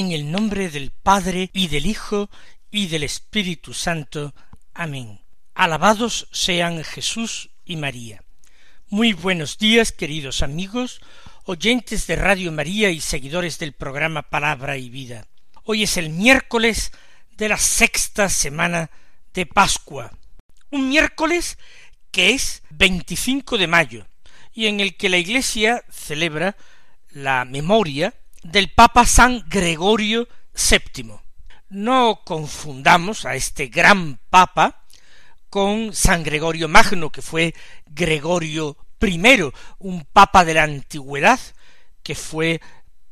[0.00, 2.30] En el nombre del Padre y del Hijo
[2.70, 4.34] y del Espíritu Santo.
[4.72, 5.20] Amén.
[5.52, 8.24] Alabados sean Jesús y María.
[8.88, 11.02] Muy buenos días, queridos amigos,
[11.44, 15.26] oyentes de Radio María y seguidores del programa Palabra y Vida.
[15.64, 16.92] Hoy es el miércoles
[17.36, 18.90] de la sexta semana
[19.34, 20.16] de Pascua.
[20.70, 21.58] Un miércoles
[22.10, 24.06] que es 25 de mayo
[24.54, 26.56] y en el que la Iglesia celebra
[27.10, 31.12] la memoria del Papa San Gregorio VII.
[31.68, 34.84] No confundamos a este gran Papa
[35.48, 37.54] con San Gregorio Magno, que fue
[37.86, 41.40] Gregorio I, un Papa de la antigüedad,
[42.02, 42.60] que fue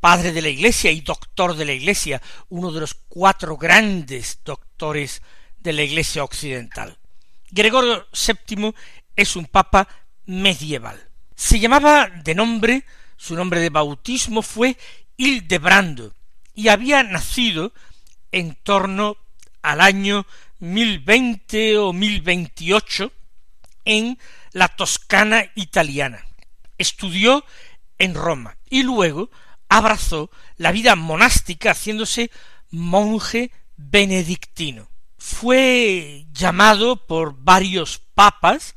[0.00, 5.22] padre de la Iglesia y doctor de la Iglesia, uno de los cuatro grandes doctores
[5.58, 6.98] de la Iglesia occidental.
[7.50, 8.74] Gregorio VII
[9.16, 9.88] es un papa
[10.26, 11.10] medieval.
[11.34, 12.84] Se llamaba de nombre,
[13.16, 14.76] su nombre de bautismo fue
[15.19, 16.14] Hildebrando,
[16.55, 17.74] y había nacido
[18.33, 19.16] en torno
[19.60, 20.27] al año
[20.58, 23.12] mil veinte o mil veintiocho
[23.84, 24.19] en
[24.52, 26.25] la Toscana italiana.
[26.78, 27.44] Estudió
[27.98, 29.30] en Roma y luego
[29.69, 32.30] abrazó la vida monástica haciéndose
[32.70, 34.88] monje benedictino.
[35.19, 38.75] Fue llamado por varios papas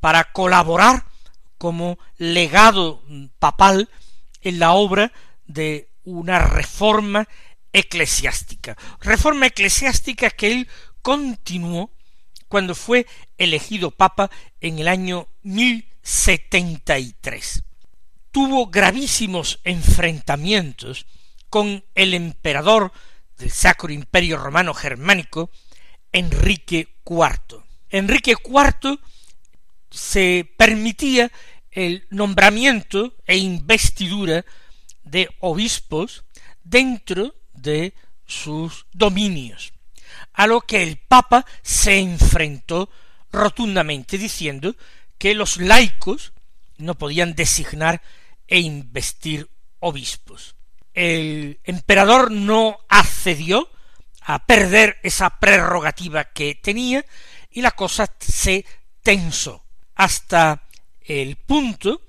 [0.00, 1.06] para colaborar
[1.58, 3.02] como legado
[3.38, 3.88] papal
[4.40, 5.12] en la obra
[5.52, 7.28] de una reforma
[7.72, 8.76] eclesiástica.
[9.00, 10.68] Reforma eclesiástica que él
[11.00, 11.90] continuó
[12.48, 13.06] cuando fue
[13.38, 14.30] elegido papa
[14.60, 15.28] en el año
[17.20, 17.64] tres.
[18.30, 21.06] Tuvo gravísimos enfrentamientos
[21.48, 22.92] con el emperador
[23.38, 25.50] del Sacro Imperio Romano Germánico,
[26.12, 27.62] Enrique IV.
[27.90, 28.98] Enrique IV
[29.90, 31.30] se permitía
[31.70, 34.44] el nombramiento e investidura
[35.04, 36.24] de obispos
[36.64, 37.94] dentro de
[38.26, 39.72] sus dominios,
[40.32, 42.88] a lo que el Papa se enfrentó
[43.30, 44.74] rotundamente diciendo
[45.18, 46.32] que los laicos
[46.78, 48.02] no podían designar
[48.46, 49.48] e investir
[49.80, 50.56] obispos.
[50.94, 53.70] El emperador no accedió
[54.20, 57.04] a perder esa prerrogativa que tenía
[57.50, 58.64] y la cosa se
[59.02, 59.64] tensó
[59.94, 60.68] hasta
[61.00, 62.02] el punto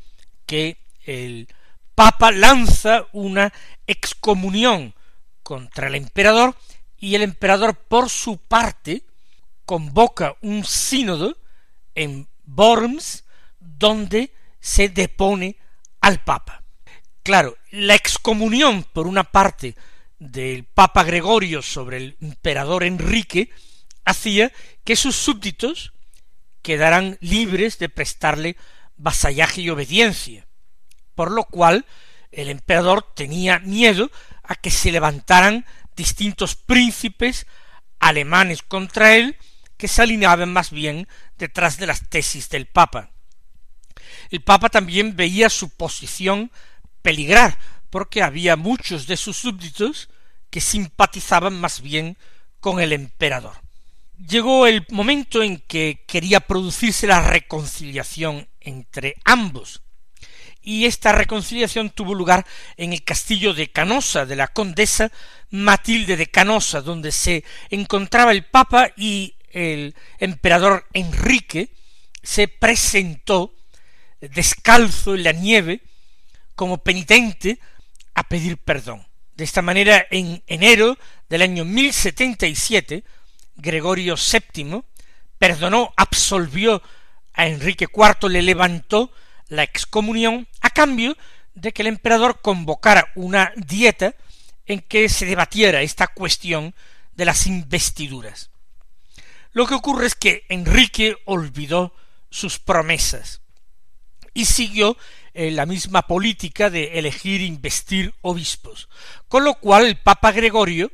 [0.46, 1.48] que el
[1.96, 3.54] Papa lanza una
[3.88, 4.96] excomunión
[5.44, 6.56] contra el emperador
[6.98, 9.04] y el emperador por su parte
[9.66, 11.38] convoca un sínodo
[11.96, 13.26] en Worms
[13.60, 15.58] donde se depone
[16.02, 16.64] al papa.
[17.24, 19.76] Claro, la excomunión por una parte
[20.20, 23.50] del papa Gregorio sobre el emperador Enrique
[24.06, 24.52] hacía
[24.84, 25.94] que sus súbditos
[26.62, 28.56] quedaran libres de prestarle
[28.96, 30.48] vasallaje y obediencia,
[31.16, 31.86] por lo cual
[32.32, 34.12] el emperador tenía miedo
[34.44, 35.66] a que se levantaran
[35.96, 37.46] distintos príncipes
[38.00, 39.38] alemanes contra él
[39.78, 41.08] que se alineaban más bien
[41.38, 43.12] detrás de las tesis del Papa.
[44.30, 46.52] El Papa también veía su posición
[47.02, 47.58] peligrar,
[47.90, 50.10] porque había muchos de sus súbditos
[50.50, 52.18] que simpatizaban más bien
[52.60, 53.58] con el emperador.
[54.18, 59.83] Llegó el momento en que quería producirse la reconciliación entre ambos,
[60.64, 62.46] y esta reconciliación tuvo lugar
[62.78, 65.12] en el castillo de Canosa de la condesa
[65.50, 71.70] Matilde de Canosa, donde se encontraba el Papa y el emperador Enrique
[72.24, 73.54] se presentó
[74.20, 75.82] descalzo en la nieve
[76.56, 77.60] como penitente
[78.16, 79.06] a pedir perdón.
[79.36, 80.98] De esta manera, en enero
[81.30, 81.66] del año
[82.56, 83.04] siete
[83.56, 84.84] Gregorio VII
[85.38, 86.82] perdonó, absolvió
[87.34, 89.12] a Enrique IV, le levantó
[89.48, 91.16] la excomunión a cambio
[91.54, 94.16] de que el emperador convocara una dieta
[94.66, 96.74] en que se debatiera esta cuestión
[97.16, 98.50] de las investiduras.
[99.52, 101.94] Lo que ocurre es que Enrique olvidó
[102.30, 103.42] sus promesas
[104.34, 104.98] y siguió
[105.34, 108.90] eh, la misma política de elegir investir obispos,
[109.28, 110.92] con lo cual el Papa Gregorio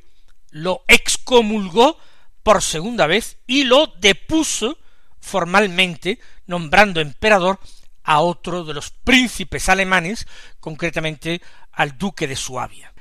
[0.51, 1.97] lo excomulgó
[2.43, 4.77] por segunda vez y lo depuso
[5.19, 7.59] formalmente, nombrando emperador
[8.03, 10.27] a otro de los príncipes alemanes,
[10.59, 11.41] concretamente
[11.71, 12.93] al duque de Suabia.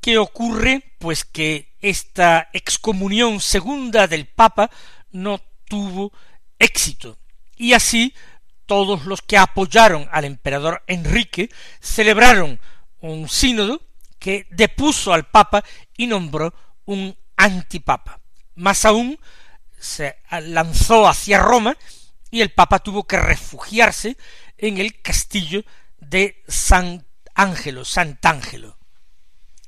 [0.00, 0.94] ¿Qué ocurre?
[0.98, 4.70] Pues que esta excomunión segunda del Papa
[5.12, 6.12] no tuvo
[6.58, 7.18] éxito.
[7.56, 8.14] Y así
[8.66, 11.50] todos los que apoyaron al emperador Enrique
[11.80, 12.60] celebraron
[13.00, 13.82] un sínodo
[14.20, 15.64] que depuso al papa
[15.96, 16.54] y nombró
[16.84, 18.20] un antipapa.
[18.54, 19.18] Más aún,
[19.78, 21.76] se lanzó hacia Roma
[22.30, 24.16] y el papa tuvo que refugiarse
[24.58, 25.64] en el castillo
[25.98, 28.76] de San Ángelo, Sant'Angelo.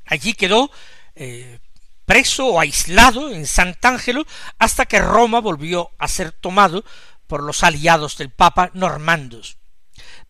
[0.07, 0.71] Allí quedó
[1.15, 1.59] eh,
[2.05, 4.25] preso o aislado en Sant'Angelo
[4.59, 6.85] hasta que Roma volvió a ser tomado
[7.27, 9.57] por los aliados del Papa normandos.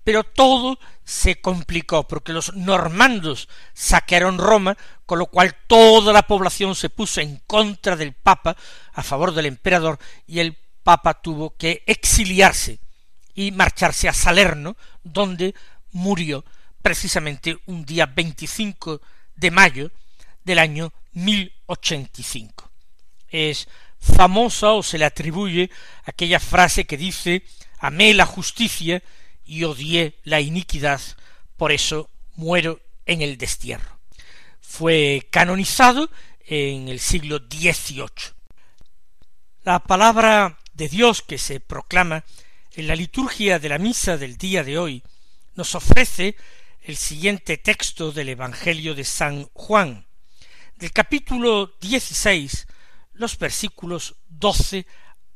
[0.05, 4.77] Pero todo se complicó porque los normandos saquearon Roma,
[5.07, 8.57] con lo cual toda la población se puso en contra del Papa
[8.93, 12.79] a favor del emperador y el Papa tuvo que exiliarse
[13.35, 15.55] y marcharse a Salerno, donde
[15.93, 16.45] murió
[16.83, 19.01] precisamente un día 25
[19.37, 19.91] de mayo
[20.45, 22.71] del año 1085.
[23.29, 23.69] Es
[23.99, 25.71] famosa o se le atribuye
[26.05, 27.45] aquella frase que dice
[27.79, 29.03] amé la justicia
[29.45, 31.01] y odié la iniquidad,
[31.57, 33.99] por eso muero en el destierro.
[34.61, 36.11] Fue canonizado
[36.47, 38.07] en el siglo XVIII.
[39.65, 42.25] La palabra de Dios que se proclama
[42.73, 45.05] en la liturgia de la misa del día de hoy
[45.55, 46.35] nos ofrece
[46.81, 50.09] el siguiente texto del Evangelio de San Juan,
[50.75, 52.67] del capítulo dieciséis,
[53.13, 54.85] los versículos doce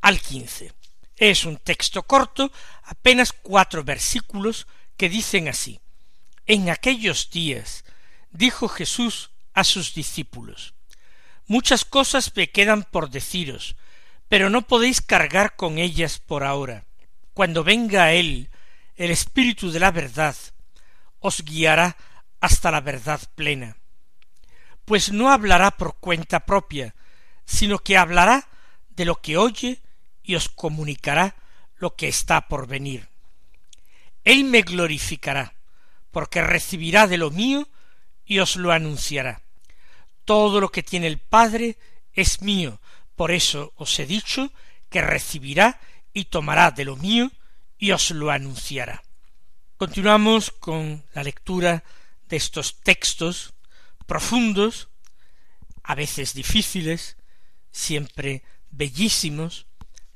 [0.00, 0.72] al quince.
[1.14, 2.50] Es un texto corto,
[2.82, 4.66] apenas cuatro versículos,
[4.96, 5.78] que dicen así.
[6.44, 7.84] En aquellos días
[8.32, 10.74] dijo Jesús a sus discípulos,
[11.46, 13.76] Muchas cosas me quedan por deciros,
[14.28, 16.84] pero no podéis cargar con ellas por ahora.
[17.34, 18.50] Cuando venga Él,
[18.96, 20.36] el Espíritu de la verdad,
[21.20, 21.96] os guiará
[22.40, 23.76] hasta la verdad plena.
[24.84, 26.94] Pues no hablará por cuenta propia,
[27.44, 28.48] sino que hablará
[28.90, 29.80] de lo que oye
[30.22, 31.36] y os comunicará
[31.76, 33.08] lo que está por venir.
[34.24, 35.54] Él me glorificará,
[36.10, 37.68] porque recibirá de lo mío
[38.24, 39.42] y os lo anunciará.
[40.24, 41.78] Todo lo que tiene el Padre
[42.12, 42.80] es mío,
[43.16, 44.52] por eso os he dicho
[44.88, 45.80] que recibirá
[46.12, 47.32] y tomará de lo mío
[47.78, 49.02] y os lo anunciará.
[49.76, 51.84] Continuamos con la lectura
[52.28, 53.54] de estos textos
[54.06, 54.88] profundos,
[55.82, 57.16] a veces difíciles,
[57.70, 59.66] siempre bellísimos,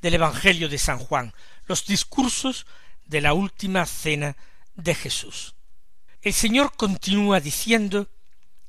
[0.01, 1.35] del Evangelio de San Juan,
[1.67, 2.67] los discursos
[3.05, 4.37] de la última cena
[4.75, 5.55] de Jesús.
[6.23, 8.09] El Señor continúa diciendo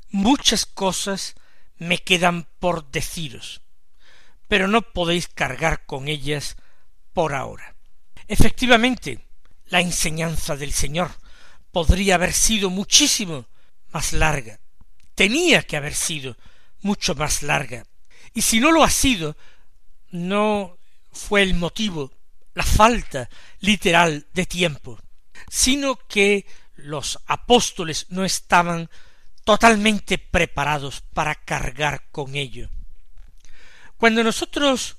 [0.10, 1.36] muchas cosas
[1.78, 3.60] me quedan por deciros,
[4.51, 6.57] pero no podéis cargar con ellas
[7.13, 7.74] por ahora.
[8.27, 9.25] Efectivamente,
[9.68, 11.09] la enseñanza del Señor
[11.71, 13.48] podría haber sido muchísimo
[13.94, 14.59] más larga,
[15.15, 16.36] tenía que haber sido
[16.81, 17.86] mucho más larga,
[18.33, 19.38] y si no lo ha sido,
[20.09, 20.77] no
[21.13, 22.12] fue el motivo
[22.54, 23.30] la falta
[23.62, 25.00] literal de tiempo,
[25.50, 26.45] sino que
[26.75, 28.89] los apóstoles no estaban
[29.45, 32.69] totalmente preparados para cargar con ello.
[34.01, 34.97] Cuando nosotros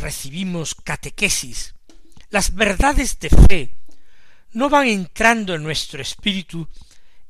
[0.00, 1.76] recibimos catequesis,
[2.30, 3.76] las verdades de fe
[4.50, 6.68] no van entrando en nuestro espíritu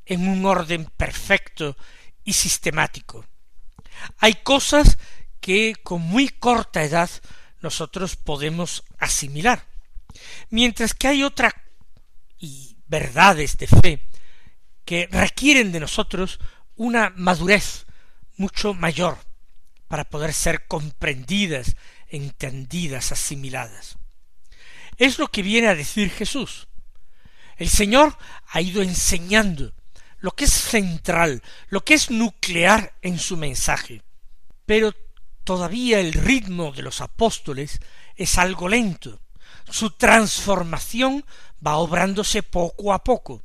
[0.03, 1.77] en un orden perfecto
[2.23, 3.23] y sistemático.
[4.17, 4.97] Hay cosas
[5.39, 7.11] que con muy corta edad
[7.61, 9.63] nosotros podemos asimilar,
[10.49, 11.53] mientras que hay otras
[12.39, 14.09] y verdades de fe
[14.85, 16.39] que requieren de nosotros
[16.75, 17.85] una madurez
[18.37, 19.19] mucho mayor
[19.95, 21.77] para poder ser comprendidas,
[22.09, 23.97] entendidas, asimiladas.
[24.97, 26.67] Es lo que viene a decir Jesús.
[27.55, 28.17] El Señor
[28.49, 29.73] ha ido enseñando
[30.17, 34.01] lo que es central, lo que es nuclear en su mensaje.
[34.65, 34.93] Pero
[35.45, 37.79] todavía el ritmo de los apóstoles
[38.17, 39.21] es algo lento.
[39.69, 41.23] Su transformación
[41.65, 43.43] va obrándose poco a poco.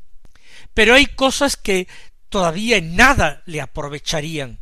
[0.74, 1.86] Pero hay cosas que
[2.28, 4.58] todavía en nada le aprovecharían.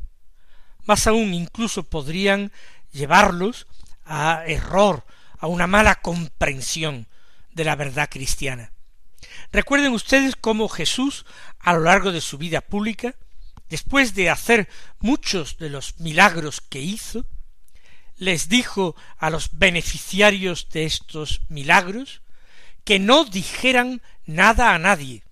[0.88, 2.50] Más aún incluso podrían
[2.92, 3.66] llevarlos
[4.06, 5.04] a error,
[5.38, 7.08] a una mala comprensión
[7.52, 8.72] de la verdad cristiana.
[9.52, 11.26] Recuerden ustedes cómo Jesús,
[11.58, 13.16] a lo largo de su vida pública,
[13.68, 14.66] después de hacer
[14.98, 17.26] muchos de los milagros que hizo,
[18.16, 22.22] les dijo a los beneficiarios de estos milagros
[22.84, 25.22] que no dijeran nada a nadie.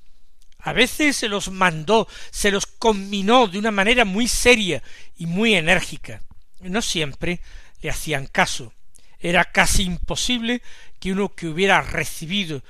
[0.66, 4.82] A veces se los mandó, se los combinó de una manera muy seria
[5.16, 6.22] y muy enérgica.
[6.58, 7.40] No siempre
[7.82, 8.72] le hacían caso.
[9.20, 10.62] Era casi imposible
[10.98, 12.64] que uno que hubiera recibido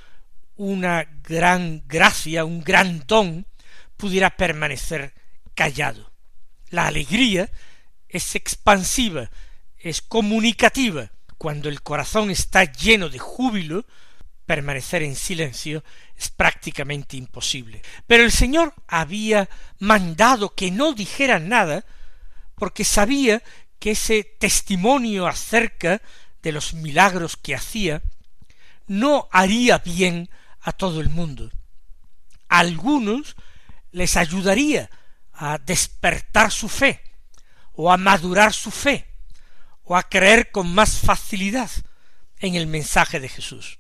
[0.57, 3.47] una gran gracia, un gran don,
[3.97, 5.15] pudiera permanecer
[5.55, 6.13] callado.
[6.69, 7.51] La alegría
[8.11, 9.31] es expansiva,
[9.79, 13.87] es comunicativa, cuando el corazón está lleno de júbilo,
[14.45, 15.83] permanecer en silencio
[16.17, 17.83] es prácticamente imposible.
[18.07, 21.85] Pero el Señor había mandado que no dijeran nada
[22.55, 23.43] porque sabía
[23.79, 26.01] que ese testimonio acerca
[26.43, 28.03] de los milagros que hacía
[28.87, 30.31] no haría bien
[30.61, 31.51] a todo el mundo.
[32.49, 33.37] A algunos
[33.93, 34.91] les ayudaría
[35.33, 37.03] a despertar su fe,
[37.73, 39.07] o a madurar su fe,
[39.85, 41.71] o a creer con más facilidad
[42.39, 43.79] en el mensaje de Jesús.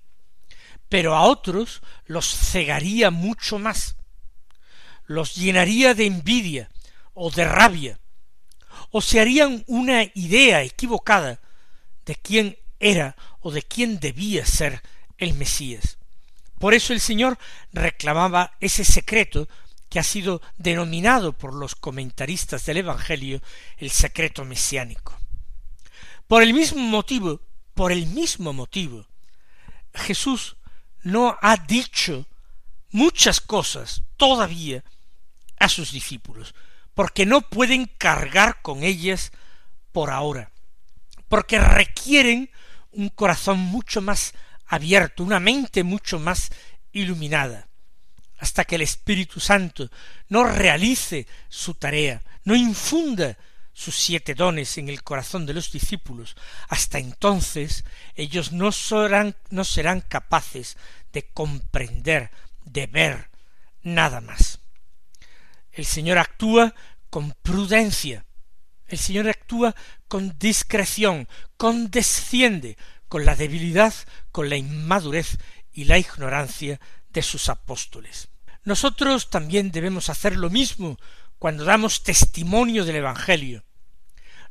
[0.88, 3.96] Pero a otros los cegaría mucho más,
[5.06, 6.70] los llenaría de envidia
[7.14, 7.98] o de rabia,
[8.90, 11.40] o se harían una idea equivocada
[12.04, 14.82] de quién era o de quién debía ser
[15.18, 15.98] el Mesías.
[16.58, 17.38] Por eso el Señor
[17.72, 19.48] reclamaba ese secreto
[19.88, 23.40] que ha sido denominado por los comentaristas del Evangelio
[23.76, 25.16] el secreto mesiánico.
[26.26, 27.40] Por el mismo motivo,
[27.74, 29.06] por el mismo motivo,
[29.94, 30.56] Jesús
[31.06, 32.26] no ha dicho
[32.90, 34.82] muchas cosas todavía
[35.56, 36.52] a sus discípulos,
[36.94, 39.30] porque no pueden cargar con ellas
[39.92, 40.50] por ahora,
[41.28, 42.50] porque requieren
[42.90, 44.34] un corazón mucho más
[44.66, 46.50] abierto, una mente mucho más
[46.90, 47.68] iluminada,
[48.38, 49.88] hasta que el Espíritu Santo
[50.28, 53.38] no realice su tarea, no infunda
[53.76, 56.34] sus siete dones en el corazón de los discípulos,
[56.68, 60.78] hasta entonces ellos no serán, no serán capaces
[61.12, 62.30] de comprender,
[62.64, 63.28] de ver
[63.82, 64.60] nada más.
[65.72, 66.74] El Señor actúa
[67.10, 68.24] con prudencia,
[68.86, 69.76] el Señor actúa
[70.08, 71.28] con discreción,
[71.58, 72.78] condesciende
[73.08, 73.92] con la debilidad,
[74.32, 75.36] con la inmadurez
[75.70, 76.80] y la ignorancia
[77.10, 78.30] de sus apóstoles.
[78.64, 80.96] Nosotros también debemos hacer lo mismo
[81.38, 83.65] cuando damos testimonio del Evangelio.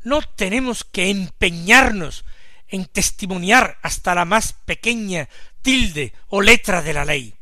[0.06, 2.26] No tenemos que empeñarnos
[2.68, 5.28] en testimoniar hasta la más pequeña
[5.64, 7.34] tilde o letra de la ley.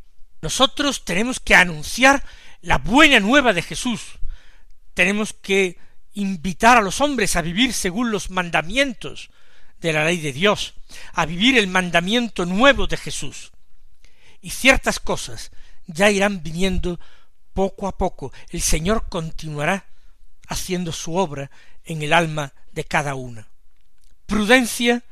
[0.42, 2.24] Nosotros tenemos que anunciar
[2.62, 4.02] la buena nueva de Jesús.
[4.94, 5.78] Tenemos que
[6.14, 9.30] invitar a los hombres a vivir según los mandamientos
[9.82, 10.76] de la ley de Dios,
[11.12, 13.52] a vivir el mandamiento nuevo de Jesús.
[14.42, 15.52] Y ciertas cosas
[15.86, 16.98] ya irán viniendo
[17.54, 18.32] poco a poco.
[18.52, 19.86] El Señor continuará
[20.48, 21.52] haciendo su obra
[21.86, 23.46] en el alma de cada uno.
[24.26, 25.04] Prudencia,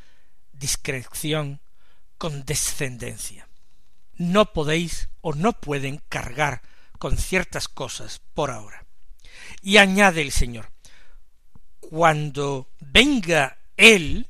[0.51, 1.59] discreción,
[2.17, 3.47] condescendencia.
[4.15, 6.61] No podéis o no pueden cargar
[6.99, 8.85] con ciertas cosas por ahora.
[9.61, 10.71] Y añade el Señor,
[11.79, 14.27] cuando venga Él,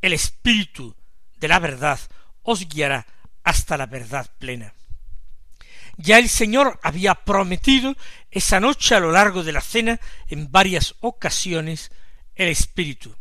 [0.00, 0.94] el Espíritu
[1.36, 1.98] de la verdad,
[2.42, 3.06] os guiará
[3.42, 4.74] hasta la verdad plena.
[6.00, 7.96] Ya el Señor había prometido
[8.30, 11.90] esa noche a lo largo de la cena en varias ocasiones
[12.36, 13.16] el Espíritu.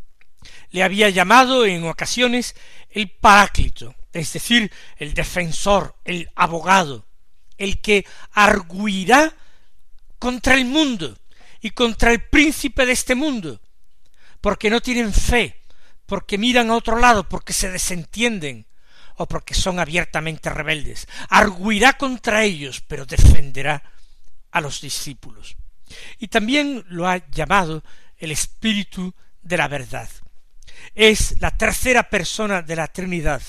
[0.70, 2.56] Le había llamado en ocasiones
[2.92, 7.08] el Paráclito, es decir, el defensor, el abogado,
[7.58, 9.34] el que arguirá
[10.20, 11.18] contra el mundo
[11.60, 13.60] y contra el príncipe de este mundo,
[14.40, 15.64] porque no tienen fe,
[16.06, 18.67] porque miran a otro lado, porque se desentienden,
[19.18, 21.08] o porque son abiertamente rebeldes.
[21.30, 23.84] Arguirá contra ellos, pero defenderá
[24.52, 25.58] a los discípulos.
[26.20, 27.84] Y también lo ha llamado
[28.18, 30.10] el Espíritu de la verdad.
[30.94, 33.42] Es la tercera persona de la Trinidad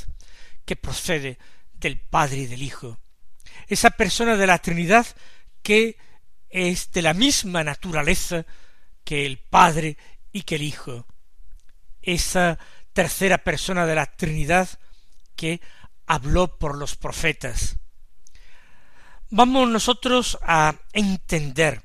[0.65, 1.39] que procede
[1.75, 2.99] del Padre y del Hijo.
[3.67, 5.07] Esa persona de la Trinidad
[5.63, 5.99] que
[6.49, 8.47] es de la misma naturaleza
[9.05, 9.99] que el Padre
[10.33, 11.07] y que el Hijo.
[12.01, 12.59] Esa
[12.95, 14.69] tercera persona de la Trinidad
[15.39, 15.61] que
[16.07, 17.77] habló por los profetas.
[19.31, 21.85] Vamos nosotros a entender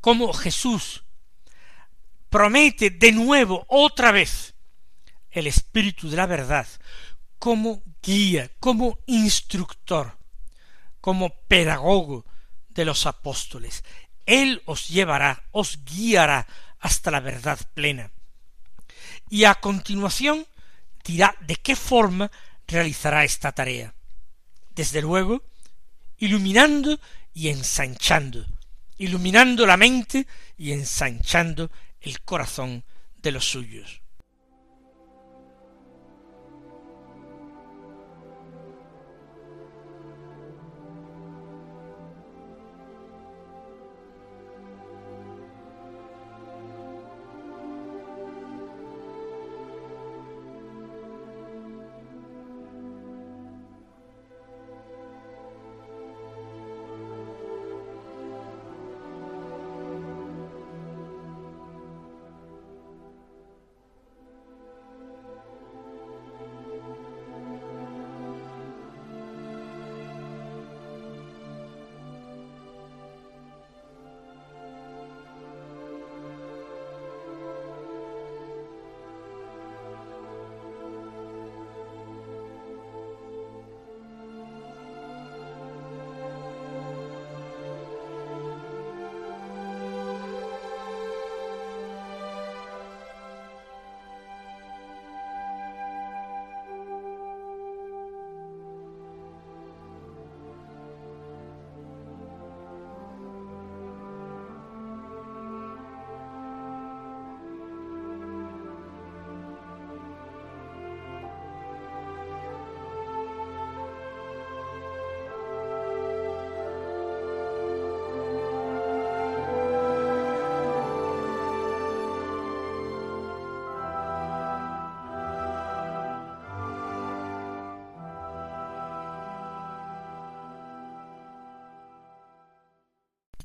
[0.00, 1.04] cómo Jesús
[2.28, 4.54] promete de nuevo, otra vez,
[5.30, 6.66] el Espíritu de la verdad,
[7.38, 10.18] como guía, como instructor,
[11.00, 12.26] como pedagogo
[12.70, 13.84] de los apóstoles.
[14.26, 16.46] Él os llevará, os guiará
[16.80, 18.10] hasta la verdad plena.
[19.30, 20.46] Y a continuación
[21.08, 22.30] dirá de qué forma
[22.66, 23.94] realizará esta tarea.
[24.76, 25.42] Desde luego,
[26.18, 27.00] iluminando
[27.32, 28.44] y ensanchando,
[28.98, 30.26] iluminando la mente
[30.58, 31.70] y ensanchando
[32.02, 32.84] el corazón
[33.16, 34.02] de los suyos.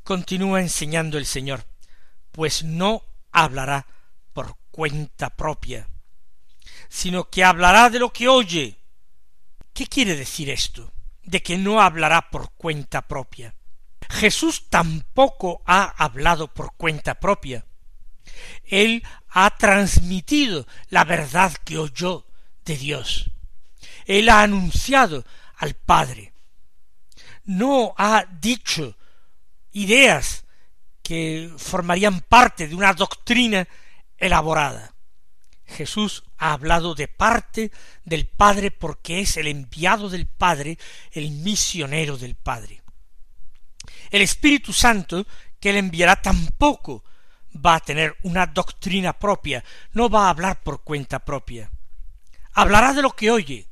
[0.04, 1.66] Continúa enseñando el Señor,
[2.32, 3.88] pues no hablará
[4.34, 5.88] por cuenta propia,
[6.90, 8.80] sino que hablará de lo que oye.
[9.74, 10.92] ¿Qué quiere decir esto?
[11.24, 13.56] De que no hablará por cuenta propia.
[14.10, 17.66] Jesús tampoco ha hablado por cuenta propia.
[18.66, 22.28] Él ha transmitido la verdad que oyó
[22.66, 23.32] de Dios.
[24.06, 25.24] Él ha anunciado
[25.56, 26.34] al Padre.
[27.46, 28.98] No ha dicho
[29.74, 30.46] ideas
[31.01, 33.68] que formarían parte de una doctrina
[34.18, 34.94] elaborada.
[35.65, 37.72] Jesús ha hablado de parte
[38.06, 40.78] del Padre porque es el enviado del Padre,
[41.12, 42.82] el misionero del Padre.
[44.10, 45.26] El Espíritu Santo
[45.60, 47.04] que él enviará tampoco
[47.54, 51.71] va a tener una doctrina propia, no va a hablar por cuenta propia.
[52.54, 53.67] Hablará de lo que oye,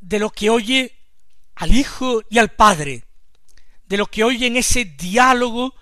[0.00, 0.96] de lo que oye
[1.54, 3.04] al Hijo y al Padre,
[3.86, 5.74] de lo que oye en ese diálogo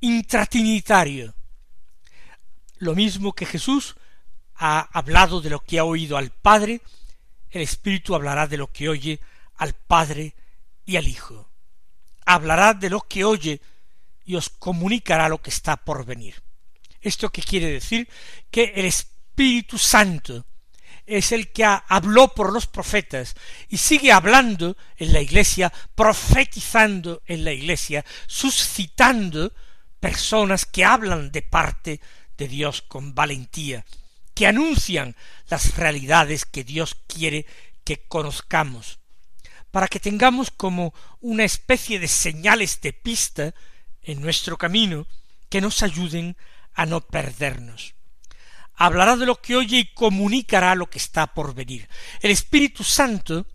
[0.00, 1.34] intratrinitario.
[2.78, 3.96] Lo mismo que Jesús
[4.54, 6.80] ha hablado de lo que ha oído al Padre,
[7.50, 9.20] el Espíritu hablará de lo que oye
[9.56, 10.34] al Padre
[10.84, 11.48] y al Hijo.
[12.24, 13.60] Hablará de lo que oye
[14.24, 16.42] y os comunicará lo que está por venir.
[17.00, 18.08] ¿Esto qué quiere decir?
[18.50, 20.44] Que el Espíritu Santo
[21.06, 23.34] es el que habló por los profetas
[23.68, 29.52] y sigue hablando en la iglesia, profetizando en la iglesia, suscitando
[30.00, 32.00] personas que hablan de parte
[32.36, 33.84] de Dios con valentía,
[34.34, 35.16] que anuncian
[35.48, 37.46] las realidades que Dios quiere
[37.84, 38.98] que conozcamos,
[39.70, 43.54] para que tengamos como una especie de señales de pista
[44.02, 45.06] en nuestro camino
[45.48, 46.36] que nos ayuden
[46.74, 47.95] a no perdernos.
[48.76, 51.88] Hablará de lo que oye y comunicará lo que está por venir.
[52.20, 53.46] El Espíritu Santo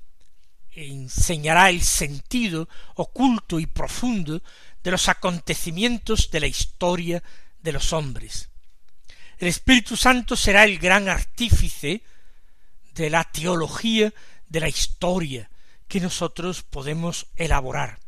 [0.72, 4.42] enseñará el sentido oculto y profundo
[4.84, 7.22] de los acontecimientos de la historia
[7.62, 8.50] de los hombres.
[9.38, 12.04] El Espíritu Santo será el gran artífice
[12.94, 14.14] de la teología
[14.48, 15.50] de la historia
[15.88, 18.00] que nosotros podemos elaborar.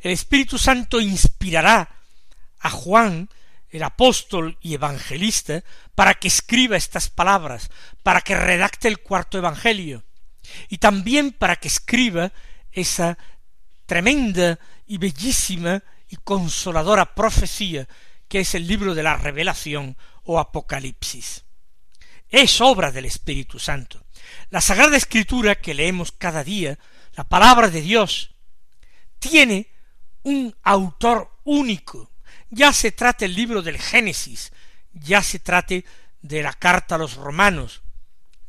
[0.00, 1.88] El Espíritu Santo inspirará
[2.60, 3.28] a Juan
[3.72, 7.70] el apóstol y evangelista, para que escriba estas palabras,
[8.02, 10.04] para que redacte el cuarto evangelio,
[10.68, 12.32] y también para que escriba
[12.70, 13.18] esa
[13.86, 17.88] tremenda y bellísima y consoladora profecía
[18.28, 21.44] que es el libro de la revelación o Apocalipsis.
[22.28, 24.06] Es obra del Espíritu Santo.
[24.48, 26.78] La Sagrada Escritura que leemos cada día,
[27.14, 28.34] la palabra de Dios,
[29.18, 29.68] tiene
[30.22, 32.10] un autor único,
[32.52, 34.52] ya se trate el libro del Génesis,
[34.92, 35.86] ya se trate
[36.20, 37.80] de la carta a los romanos,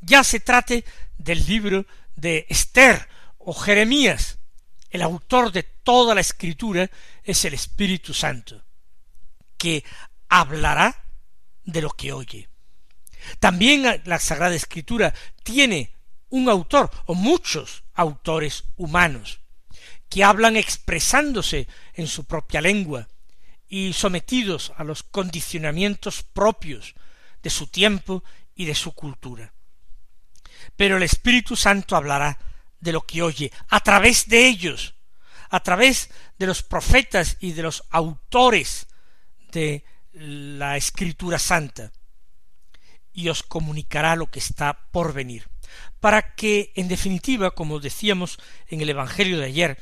[0.02, 0.84] ya se trate
[1.18, 1.86] del libro
[2.18, 4.40] de Esther o Jeremías,
[4.90, 6.92] el autor de toda la escritura
[7.24, 8.62] es el Espíritu Santo,
[9.58, 9.86] que
[10.28, 11.06] hablará
[11.64, 12.50] de lo que oye.
[13.40, 15.14] También la Sagrada Escritura
[15.44, 15.94] tiene
[16.30, 19.40] un autor o muchos autores humanos
[20.10, 23.08] que hablan expresándose en su propia lengua,
[23.74, 26.94] y sometidos a los condicionamientos propios
[27.42, 29.52] de su tiempo y de su cultura.
[30.76, 32.38] Pero el Espíritu Santo hablará
[32.80, 34.94] de lo que oye a través de ellos,
[35.50, 38.86] a través de los profetas y de los autores
[39.52, 41.92] de la Escritura Santa,
[43.12, 45.50] y os comunicará lo que está por venir,
[46.00, 49.82] para que, en definitiva, como decíamos en el Evangelio de ayer,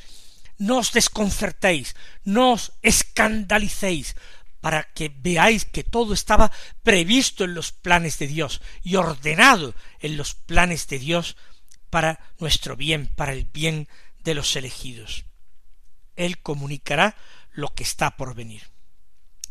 [0.61, 4.13] no os desconcertéis, no os escandalicéis,
[4.61, 6.53] para que veáis que todo estaba
[6.85, 11.35] previsto en los planes de Dios y ordenado en los planes de Dios
[11.89, 13.89] para nuestro bien, para el bien
[14.23, 15.25] de los elegidos.
[16.15, 17.17] Él comunicará
[17.51, 18.69] lo que está por venir.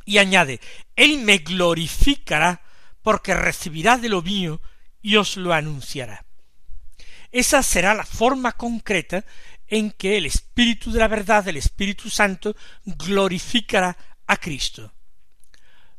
[0.04, 0.60] Y añade,
[0.94, 2.62] Él me glorificará
[3.02, 4.62] porque recibirá de lo mío
[5.02, 6.24] y os lo anunciará.
[7.32, 9.24] Esa será la forma concreta
[9.70, 14.92] en que el Espíritu de la verdad, el Espíritu Santo, glorificará a Cristo.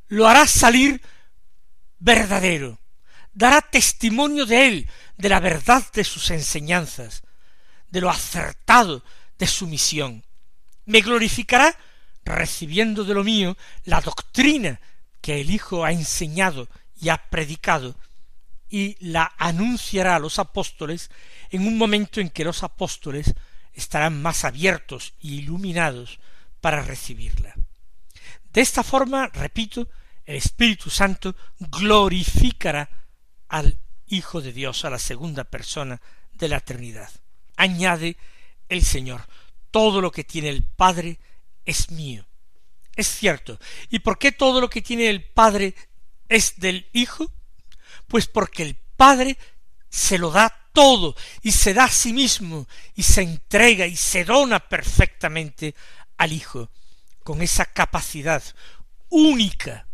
[0.10, 1.02] Lo hará salir
[1.98, 2.80] verdadero,
[3.34, 7.24] dará testimonio de él, de la verdad de sus enseñanzas,
[7.90, 9.04] de lo acertado
[9.40, 10.26] de su misión.
[10.86, 11.74] Me glorificará
[12.26, 14.82] recibiendo de lo mío la doctrina
[15.22, 16.68] que el Hijo ha enseñado
[17.00, 17.96] y ha predicado,
[18.70, 21.10] y la anunciará a los apóstoles
[21.50, 23.34] en un momento en que los apóstoles
[23.74, 26.20] estarán más abiertos y iluminados
[26.60, 27.56] para recibirla.
[28.54, 29.88] De esta forma, repito,
[30.26, 32.90] el Espíritu Santo glorificará
[33.48, 36.02] al Hijo de Dios, a la segunda persona
[36.34, 37.10] de la Trinidad.
[37.56, 38.18] Añade
[38.68, 39.26] el Señor,
[39.72, 41.20] todo lo que tiene el Padre
[41.66, 42.26] es mío.
[42.96, 43.58] Es cierto.
[43.90, 45.76] ¿Y por qué todo lo que tiene el Padre
[46.28, 47.32] es del Hijo?
[48.08, 49.38] Pues porque el Padre
[49.90, 54.24] se lo da todo y se da a sí mismo y se entrega y se
[54.24, 55.76] dona perfectamente
[56.18, 56.70] al Hijo
[57.24, 58.44] con esa capacidad
[59.10, 59.88] única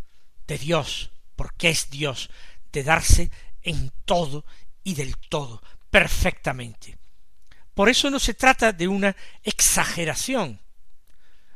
[0.48, 2.30] de Dios, porque es Dios,
[2.72, 4.46] de darse en todo
[4.84, 6.98] y del todo, perfectamente.
[7.74, 10.60] Por eso no se trata de una exageración,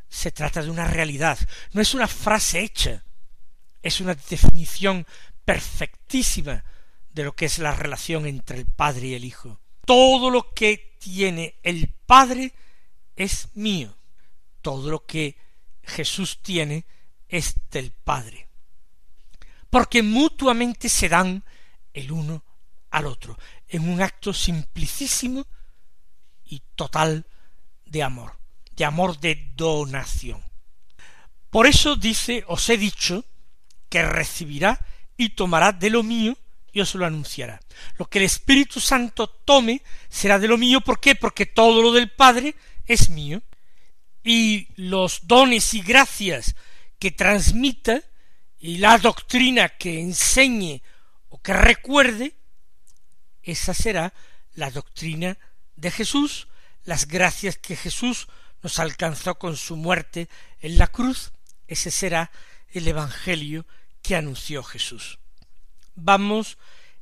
[0.09, 1.39] se trata de una realidad,
[1.71, 3.03] no es una frase hecha,
[3.81, 5.07] es una definición
[5.45, 6.63] perfectísima
[7.13, 9.59] de lo que es la relación entre el Padre y el Hijo.
[9.85, 12.53] Todo lo que tiene el Padre
[13.15, 13.95] es mío.
[14.61, 15.37] Todo lo que
[15.83, 16.85] Jesús tiene
[17.27, 18.47] es del Padre.
[19.69, 21.43] Porque mutuamente se dan
[21.93, 22.43] el uno
[22.91, 25.47] al otro, en un acto simplicísimo
[26.45, 27.25] y total
[27.85, 28.37] de amor,
[28.75, 30.43] de amor de donación.
[31.49, 33.25] Por eso dice, os he dicho,
[33.89, 34.85] que recibirá
[35.17, 36.37] y tomará de lo mío
[36.71, 37.59] y os lo anunciará.
[37.97, 40.81] Lo que el Espíritu Santo tome será de lo mío.
[40.81, 41.15] ¿Por qué?
[41.15, 42.55] Porque todo lo del Padre
[42.85, 43.41] es mío.
[44.23, 46.55] Y los dones y gracias
[46.99, 48.01] que transmita
[48.59, 50.81] y la doctrina que enseñe
[51.29, 52.35] o que recuerde,
[53.41, 54.13] esa será
[54.53, 55.37] la doctrina
[55.75, 56.47] de Jesús,
[56.83, 58.27] las gracias que Jesús
[58.61, 60.29] nos alcanzó con su muerte
[60.59, 61.31] en la cruz,
[61.67, 62.31] ese será
[62.69, 63.65] el Evangelio
[64.03, 65.20] que anunció Jesús
[65.95, 66.57] vamos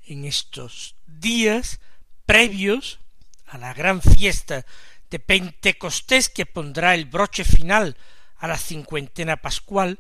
[0.05, 1.79] en estos días
[2.25, 2.99] previos
[3.47, 4.65] a la gran fiesta
[5.09, 7.97] de Pentecostés que pondrá el broche final
[8.37, 9.99] a la cincuentena pascual,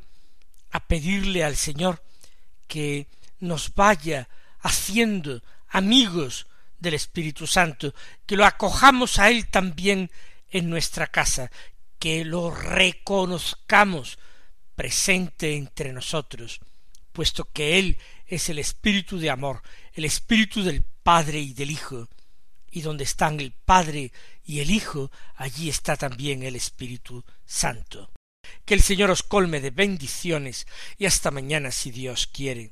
[0.71, 2.03] a pedirle al Señor
[2.67, 3.07] que
[3.39, 4.29] nos vaya
[4.61, 6.47] haciendo amigos
[6.79, 7.93] del Espíritu Santo,
[8.25, 10.11] que lo acojamos a Él también
[10.51, 11.51] en nuestra casa,
[11.97, 14.19] que lo reconozcamos
[14.75, 16.61] presente entre nosotros,
[17.19, 22.07] puesto que Él es el espíritu de amor, el espíritu del Padre y del Hijo,
[22.71, 24.13] y donde están el Padre
[24.45, 28.09] y el Hijo, allí está también el Espíritu Santo.
[28.63, 30.65] Que el Señor os colme de bendiciones
[30.97, 32.71] y hasta mañana si Dios quiere.